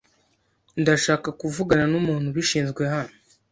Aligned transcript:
Ndashaka 0.81 1.27
kuvugana 1.39 1.85
numuntu 1.91 2.25
ubishinzwe 2.29 2.81
hano. 2.93 3.13